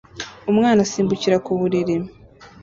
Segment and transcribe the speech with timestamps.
[0.51, 1.95] Umwana asimbukira ku buriri